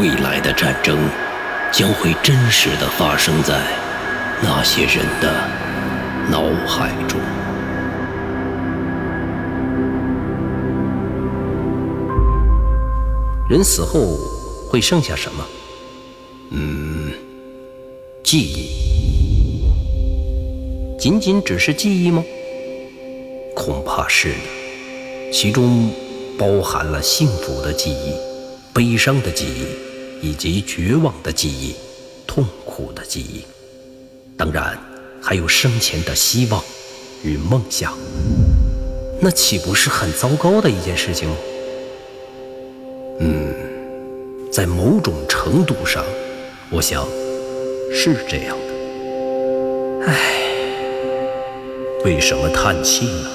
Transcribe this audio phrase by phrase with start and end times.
[0.00, 0.98] 未来的战争
[1.70, 3.60] 将会真实的发生在
[4.42, 5.30] 那些人的
[6.30, 7.20] 脑海中。
[13.46, 14.16] 人死后
[14.70, 15.44] 会剩下什么？
[16.52, 17.12] 嗯，
[18.24, 18.80] 记忆。
[20.98, 22.24] 仅仅只是记忆吗？
[23.54, 25.90] 恐怕是的，其中
[26.38, 28.14] 包含了幸福的记忆、
[28.72, 29.89] 悲伤的记忆，
[30.20, 31.74] 以及绝望的记忆、
[32.26, 33.44] 痛苦的记忆。
[34.36, 34.78] 当然，
[35.20, 36.62] 还有生前的希望
[37.22, 37.96] 与梦想。
[39.20, 41.28] 那岂不是很糟糕的一件事情？
[43.20, 43.54] 嗯，
[44.50, 46.02] 在某种程度上，
[46.70, 47.06] 我想
[47.92, 50.06] 是这样的。
[50.06, 50.14] 唉，
[52.04, 53.30] 为什么叹气呢？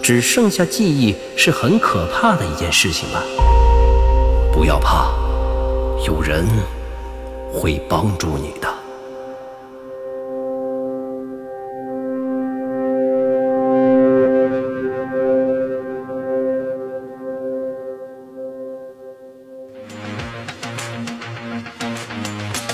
[0.00, 3.22] 只剩下记忆是很可怕的一件事情吧。
[4.52, 5.12] 不要怕，
[6.06, 6.46] 有人
[7.52, 8.68] 会帮助你的。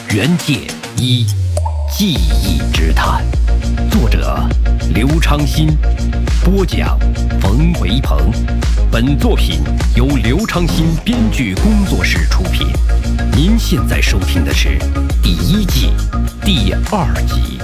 [0.16, 1.26] 《原界一
[1.96, 3.24] 记忆之谈》，
[3.88, 4.44] 作者
[4.92, 5.78] 刘昌新，
[6.44, 6.98] 播讲
[7.40, 8.18] 冯维鹏。
[8.90, 9.60] 本作品
[9.94, 12.66] 由刘昌新编剧工作室出品。
[13.30, 14.76] 您现在收听的是
[15.22, 15.92] 第一季
[16.44, 17.60] 第二集。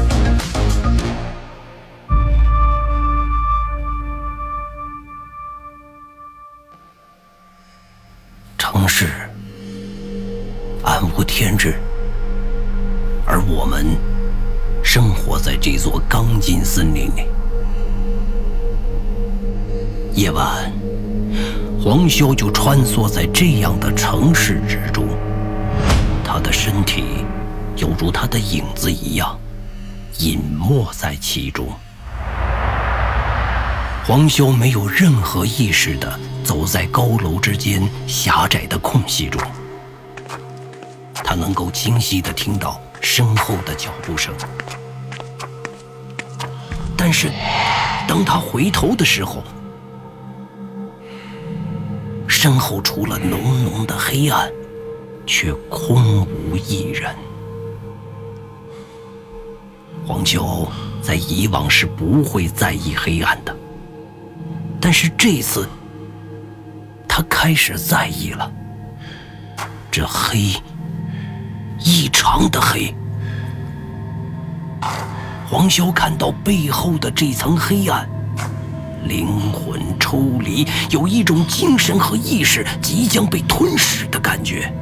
[8.57, 9.09] 城市
[10.85, 11.75] 暗无天日。
[13.27, 13.87] 而我们
[14.83, 17.27] 生活在这座钢筋森林里。
[20.15, 20.73] 夜晚，
[21.83, 25.07] 黄修就穿梭在这样的城市之中，
[26.25, 27.25] 他的身体
[27.77, 29.39] 犹如他的影子一样，
[30.19, 31.69] 隐没在其中。
[34.05, 39.41] 黄修没有任何意识地走在高楼之间狭窄的空隙中，
[41.15, 42.81] 他能够清晰地听到。
[43.01, 44.35] 身后的脚步声，
[46.97, 47.31] 但是
[48.07, 49.43] 当他回头的时候，
[52.29, 54.51] 身后除了浓浓的黑暗，
[55.27, 57.15] 却空无一人。
[60.07, 60.67] 黄秋
[61.03, 63.57] 在以往是不会在意黑暗的，
[64.81, 65.69] 但是这次
[67.09, 68.53] 他开始在意了。
[69.91, 70.55] 这黑。
[71.83, 72.95] 异常的黑，
[75.49, 78.09] 黄潇看到背后的这层黑暗，
[79.07, 84.73] 灵魂抽离，有一种精神和意识即将被吞噬的感觉。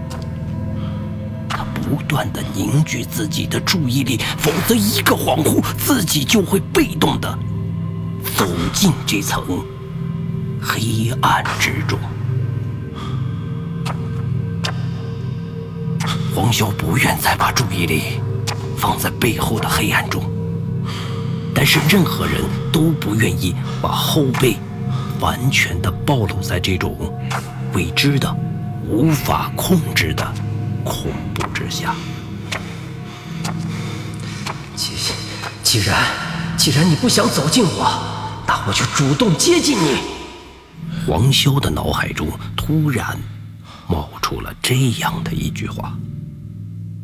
[1.48, 7.38] 他不断的凝聚自己的注意力，否则一个恍惚，自己就会被动的
[8.36, 9.42] 走进这层
[10.60, 11.98] 黑暗之中。
[16.34, 18.20] 黄潇不愿再把注意力
[18.76, 20.22] 放在背后的黑暗中，
[21.54, 24.56] 但是任何人都不愿意把后背
[25.20, 26.96] 完全的暴露在这种
[27.72, 28.32] 未知的、
[28.86, 30.32] 无法控制的
[30.84, 31.94] 恐怖之下。
[34.76, 34.92] 既
[35.62, 36.02] 既然
[36.56, 39.98] 既然你不想走近我，那我就主动接近你。
[41.06, 43.18] 黄潇的脑海中突然
[43.88, 45.92] 冒出了这样的一句话。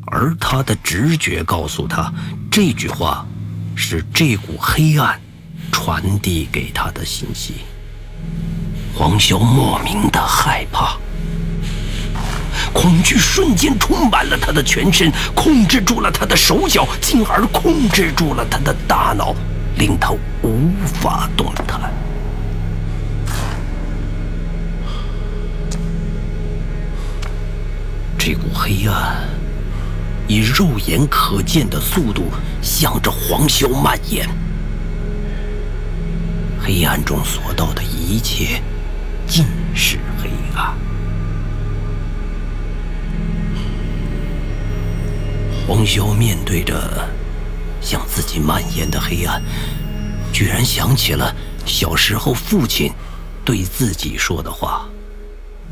[0.06, 2.12] 而他的直觉告诉他，
[2.50, 3.26] 这句话
[3.74, 5.20] 是这股黑暗
[5.72, 7.54] 传递给他的信息。
[8.94, 10.96] 黄潇莫名的害怕，
[12.72, 19.34] 恐惧瞬间充满了他的全身，控制住了他的手脚，进而控制住了他的大脑，
[19.78, 20.10] 令他
[20.42, 21.92] 无法动弹。
[28.16, 29.43] 这股黑暗。
[30.26, 32.24] 以肉眼可见的速度
[32.62, 34.28] 向着黄潇蔓延，
[36.60, 38.62] 黑暗中所到的一切
[39.26, 39.44] 尽
[39.74, 40.74] 是黑暗。
[45.66, 47.08] 黄潇面对着
[47.80, 49.42] 向自己蔓延的黑暗，
[50.32, 51.34] 居然想起了
[51.66, 52.90] 小时候父亲
[53.44, 54.86] 对自己说的话：“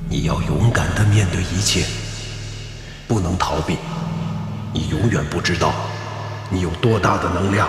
[0.08, 1.86] 你要勇敢的面对一切，
[3.08, 3.76] 不能逃避。”
[4.72, 5.72] 你永远不知道，
[6.50, 7.68] 你有多大的能量。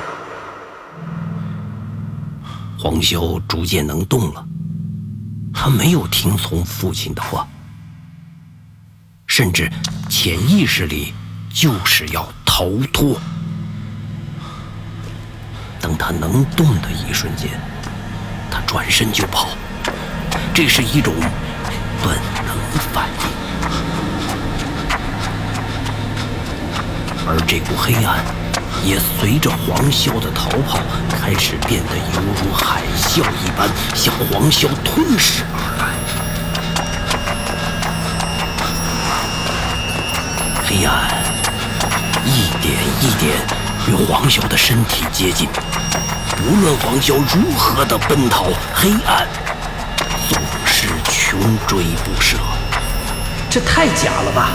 [2.80, 4.46] 黄修逐渐能动了，
[5.54, 7.48] 他没有听从父亲的话。
[9.28, 9.72] 甚至
[10.10, 11.14] 潜意识里
[11.50, 13.20] 就是要逃脱。
[15.82, 17.50] 等他能动的一瞬间，
[18.52, 19.48] 他转身就跑，
[20.54, 21.14] 这是一种
[22.04, 22.16] 本
[22.46, 22.56] 能
[22.94, 23.33] 反应。
[27.26, 28.24] 而这股黑暗
[28.84, 30.80] 也随着黄潇的逃跑，
[31.10, 35.84] 开始变得犹如海啸一般向黄潇吞噬而来。
[40.66, 41.24] 黑暗
[42.26, 43.38] 一点一点
[43.88, 45.48] 与黄潇的身体接近，
[46.46, 49.26] 无论黄潇如何的奔逃，黑暗
[50.28, 52.38] 总是穷追不舍。
[53.50, 54.50] 这太假了吧！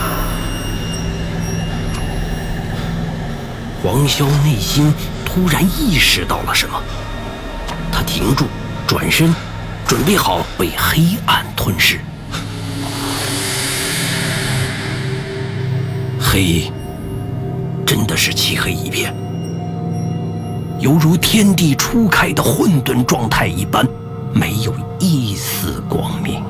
[3.90, 4.92] 黄潇内心
[5.24, 6.78] 突然意识到了什么，
[7.90, 8.44] 他停住，
[8.86, 9.34] 转身，
[9.86, 11.98] 准备好被黑暗吞噬。
[16.20, 16.70] 黑，
[17.86, 19.10] 真的是漆黑一片，
[20.80, 23.88] 犹如天地初开的混沌状态一般，
[24.34, 26.42] 没有一丝光明。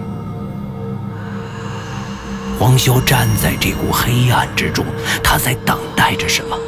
[2.58, 4.84] 黄潇站在这股黑暗之中，
[5.22, 6.58] 他在等待着什么？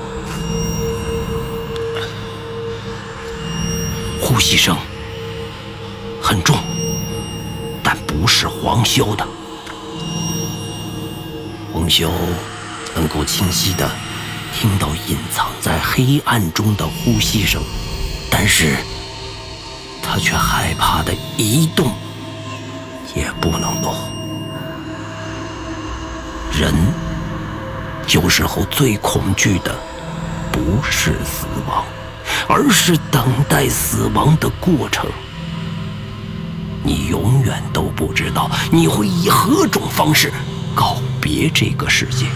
[4.21, 4.77] 呼吸声
[6.23, 6.57] 很重，
[7.83, 9.27] 但不是黄潇的。
[11.73, 12.09] 黄潇
[12.95, 13.91] 能够清晰的
[14.55, 17.63] 听到隐藏在黑暗中的呼吸声，
[18.31, 18.77] 但是
[20.03, 21.93] 他却害怕的一动
[23.15, 23.95] 也不能动。
[26.53, 26.75] 人
[28.09, 29.75] 有时候最恐惧的
[30.53, 31.85] 不是死亡。
[32.53, 35.09] 而是等待死亡的过程。
[36.83, 40.33] 你永远都不知道你会以何种方式
[40.75, 42.27] 告别这个世界。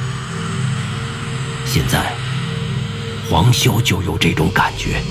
[1.66, 2.12] 现在，
[3.28, 5.02] 黄潇就有这种感觉，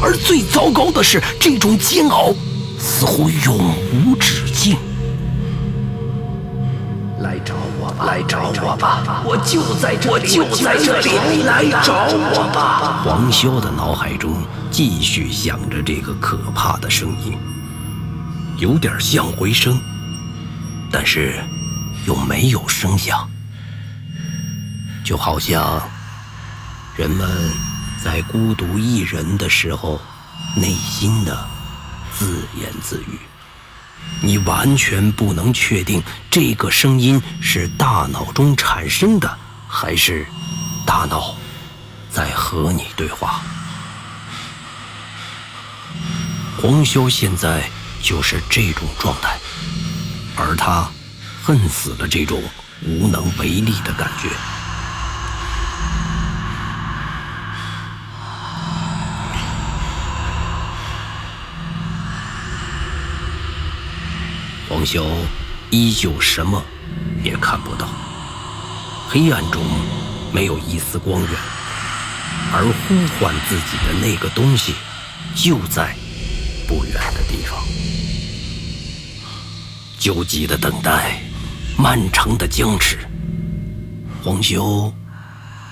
[0.00, 2.32] 而最糟糕的是，这种煎熬
[2.78, 4.78] 似乎永无止境。
[7.18, 7.54] 来找，
[8.04, 13.02] 来找我吧，我就在这里，我就在这里，来找我吧。
[13.04, 17.36] 黄潇的脑海中继续响着这个可怕的声音，
[18.58, 19.80] 有点像回声，
[20.90, 21.42] 但是
[22.06, 23.28] 又没有声响，
[25.04, 25.80] 就好像
[26.96, 27.28] 人们
[28.02, 30.00] 在孤独一人的时候，
[30.56, 31.38] 内心的
[32.12, 33.18] 自言自语。
[34.22, 40.26] 你完全不能确定这个声音是大脑中产生的，还是
[40.86, 41.36] 大脑
[42.10, 43.40] 在和你对话。
[46.60, 47.70] 黄潇现在
[48.02, 49.38] 就是这种状态，
[50.36, 50.90] 而他
[51.42, 52.42] 恨死了这种
[52.82, 54.28] 无能为力的感觉。
[64.80, 65.04] 黄潇
[65.68, 66.64] 依旧什么
[67.22, 67.86] 也看不到，
[69.10, 69.62] 黑暗中
[70.32, 71.30] 没有一丝光源，
[72.50, 74.74] 而呼唤自己的那个东西
[75.36, 75.94] 就在
[76.66, 77.62] 不远的地方。
[79.98, 81.20] 焦急的等待，
[81.76, 82.96] 漫长的僵持，
[84.24, 84.90] 黄潇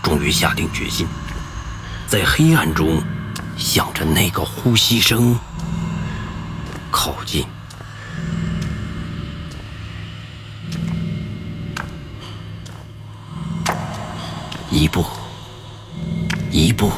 [0.02, 1.06] 终于下定决心，
[2.06, 3.02] 在黑暗中
[3.56, 5.34] 向着那个呼吸声
[6.90, 7.46] 靠近。
[14.88, 15.04] 一步，
[16.50, 16.90] 一步，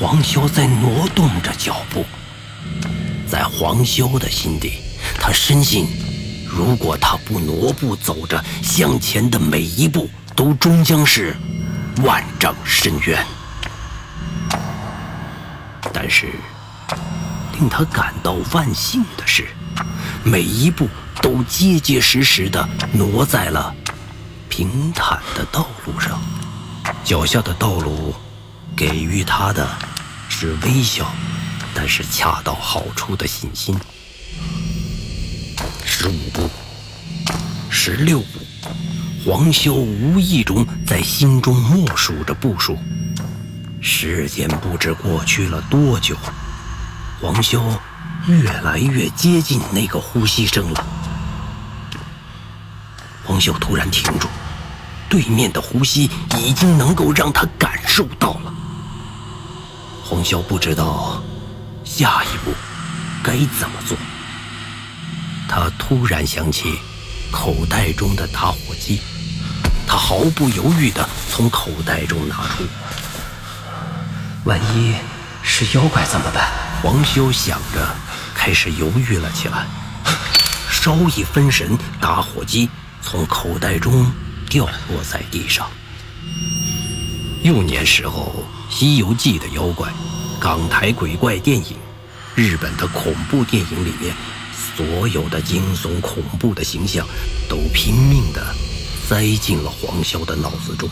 [0.00, 2.04] 黄潇在挪动着脚步。
[3.28, 4.80] 在黄潇的心底，
[5.20, 5.86] 他深信，
[6.44, 11.36] 如果他不挪步走着，向前的每一步都终将是
[12.02, 13.24] 万丈深渊。
[15.92, 16.32] 但是，
[17.52, 19.46] 令他感到万幸的是，
[20.24, 20.88] 每一步
[21.22, 23.72] 都结结实实的挪在了
[24.48, 26.20] 平坦的道路上。
[27.06, 28.12] 脚下的道路
[28.76, 29.64] 给予他的
[30.28, 31.06] 是微笑，
[31.72, 33.78] 但是恰到好处的信心。
[35.84, 36.50] 十五步，
[37.70, 38.40] 十六步，
[39.24, 42.76] 黄潇无意中在心中默数着步数。
[43.80, 46.16] 时间不知过去了多久，
[47.20, 47.62] 黄潇
[48.26, 50.84] 越来越接近那个呼吸声了。
[53.22, 54.26] 黄潇突然停住。
[55.08, 58.52] 对面的呼吸已经能够让他感受到了。
[60.04, 61.22] 黄潇不知道
[61.84, 62.52] 下一步
[63.22, 63.96] 该怎么做。
[65.48, 66.78] 他突然想起
[67.30, 69.00] 口袋中的打火机，
[69.86, 72.64] 他毫不犹豫地从口袋中拿出。
[74.44, 74.94] 万一
[75.42, 76.50] 是妖怪怎么办？
[76.82, 77.94] 黄潇想着，
[78.34, 79.66] 开始犹豫了起来。
[80.70, 82.68] 稍一分神，打火机
[83.00, 84.08] 从口袋中
[84.48, 85.68] 掉落在地上。
[87.42, 89.92] 幼年时候，《西游记》的妖怪，
[90.40, 91.76] 港台鬼怪电影，
[92.34, 94.14] 日本的恐怖电影里面，
[94.76, 97.06] 所有的惊悚恐怖的形象，
[97.48, 98.44] 都拼命的
[99.08, 100.88] 塞进了黄潇的脑子中。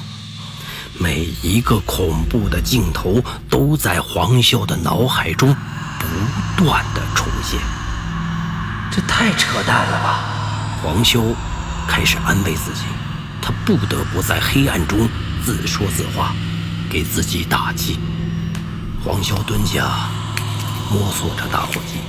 [0.97, 3.21] 每一个恐怖的镜头
[3.51, 5.53] 都在黄潇的脑海中
[5.99, 7.59] 不断的重现。
[8.93, 10.79] 这太扯淡了吧！
[10.81, 11.21] 黄潇
[11.89, 12.83] 开始安慰自己，
[13.45, 15.07] 他不得不在黑暗中
[15.45, 16.35] 自说自话，
[16.89, 17.99] 给自己打气。
[19.05, 20.09] 黄潇蹲下，
[20.91, 22.01] 摸索着打火机，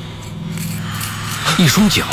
[1.61, 2.05] 一双脚，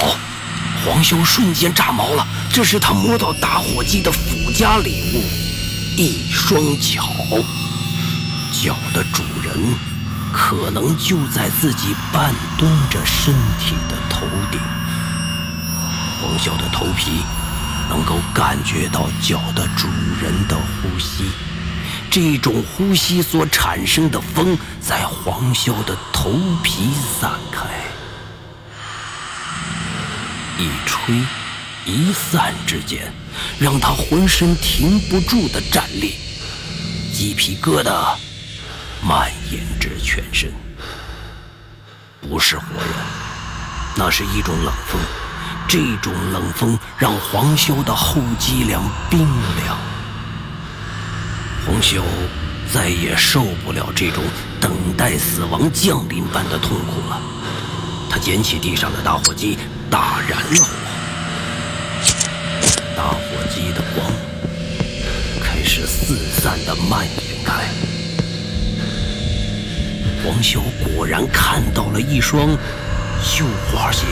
[0.84, 2.26] 黄潇瞬间炸毛了。
[2.52, 5.22] 这是他摸到打火机的附加礼物，
[5.96, 7.04] 一双脚，
[8.52, 9.54] 脚的主人
[10.32, 13.96] 可能就在自己半蹲着身体的。
[14.10, 14.60] 头顶，
[16.20, 17.22] 黄潇的头皮
[17.92, 19.86] 能够感觉到脚的主
[20.22, 21.30] 人的呼吸，
[22.10, 26.32] 这种呼吸所产生的风在黄潇的头
[26.62, 26.88] 皮
[27.20, 27.68] 散开，
[30.56, 31.14] 一吹
[31.84, 33.12] 一散之间，
[33.58, 36.14] 让他浑身停不住的站立，
[37.12, 38.16] 鸡皮疙瘩
[39.02, 40.50] 蔓延至全身，
[42.22, 42.94] 不是活人。
[43.94, 44.98] 那是一种冷风，
[45.68, 49.20] 这种冷风让黄修的后脊梁冰
[49.64, 49.78] 凉。
[51.64, 52.02] 黄修
[52.72, 54.22] 再也受不了这种
[54.60, 57.20] 等待死亡降临般的痛苦了。
[58.10, 59.56] 他捡起地上的打火机，
[59.90, 60.68] 打燃了火。
[62.96, 64.06] 打火机的光
[65.42, 67.64] 开始四散的蔓延开。
[70.24, 72.56] 黄修果然看到了一双。
[73.24, 74.04] 绣花鞋，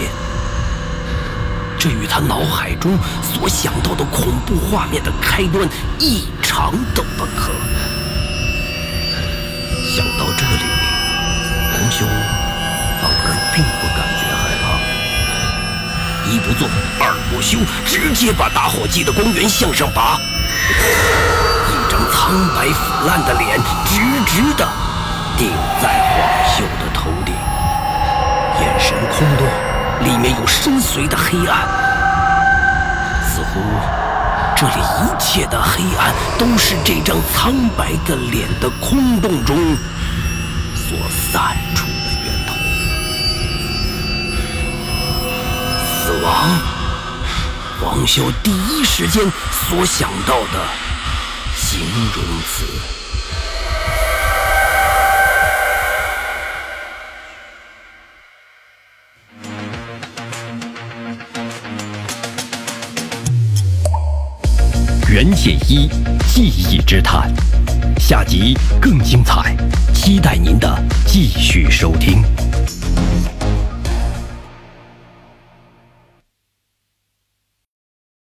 [1.80, 5.66] 这与他脑海中所想到的恐怖画面的开端
[5.98, 7.50] 异常的吻合。
[9.88, 10.64] 想到这里，
[11.72, 12.04] 黄修
[13.00, 14.64] 反而并不感觉害怕，
[16.30, 16.68] 一不做
[17.00, 20.20] 二不休，直接把打火机的光源向上拔，
[21.66, 23.96] 一张苍白腐烂的脸直
[24.26, 24.68] 直的
[25.38, 26.20] 顶在黄
[26.54, 27.34] 秀的头顶。
[28.60, 29.48] 眼神空洞，
[30.04, 31.68] 里面有深邃的黑暗，
[33.22, 33.60] 似乎
[34.56, 39.56] 这里一切的黑暗都是这张苍白的脸的空洞中
[40.74, 40.98] 所
[41.32, 41.92] 散出的
[42.24, 42.54] 源头。
[46.04, 46.30] 死亡，
[47.82, 50.66] 王修第一时间所想到的
[51.56, 51.80] 形
[52.14, 52.99] 容词。
[65.42, 65.88] 剑一
[66.28, 67.32] 记忆之谈，
[67.98, 69.56] 下集更精彩，
[69.94, 72.22] 期待您的继续收听。